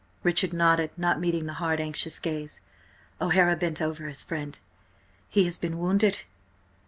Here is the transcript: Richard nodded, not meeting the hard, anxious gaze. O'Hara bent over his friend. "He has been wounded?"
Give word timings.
Richard 0.23 0.51
nodded, 0.51 0.89
not 0.97 1.19
meeting 1.19 1.45
the 1.45 1.53
hard, 1.61 1.79
anxious 1.79 2.17
gaze. 2.17 2.61
O'Hara 3.21 3.55
bent 3.55 3.83
over 3.83 4.07
his 4.07 4.23
friend. 4.23 4.57
"He 5.29 5.43
has 5.45 5.59
been 5.59 5.77
wounded?" 5.77 6.23